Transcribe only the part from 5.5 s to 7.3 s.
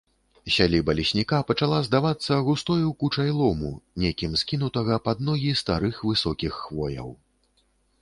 старых высокіх хвояў.